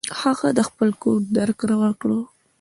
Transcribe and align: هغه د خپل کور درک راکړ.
هغه 0.21 0.47
د 0.57 0.59
خپل 0.69 0.89
کور 1.01 1.19
درک 1.35 1.59
راکړ. 1.71 2.09